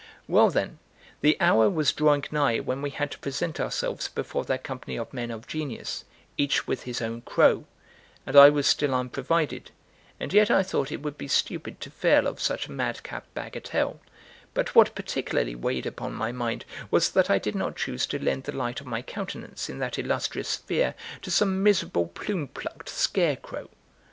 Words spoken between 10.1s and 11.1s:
and yet I thought it